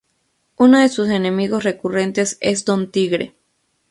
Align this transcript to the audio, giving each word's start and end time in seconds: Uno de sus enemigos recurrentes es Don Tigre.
Uno 0.57 0.79
de 0.79 0.89
sus 0.89 1.09
enemigos 1.09 1.63
recurrentes 1.63 2.39
es 2.41 2.65
Don 2.65 2.89
Tigre. 2.89 3.35